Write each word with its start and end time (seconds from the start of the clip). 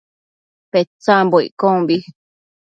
Petsambo 0.71 1.37
iccombi 1.47 1.95